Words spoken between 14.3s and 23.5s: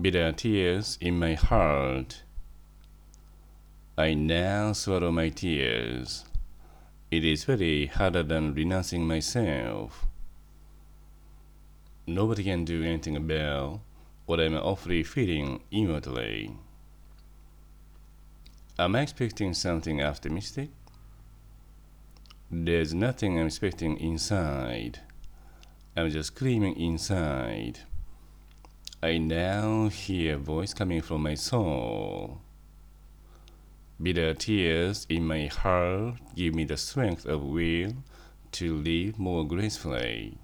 I'm awfully feeling inwardly. Am I expecting something optimistic? There's nothing I'm